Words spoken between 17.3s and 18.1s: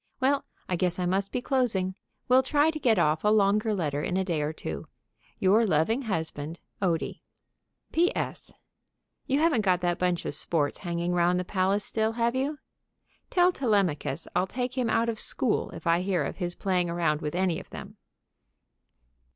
any of them.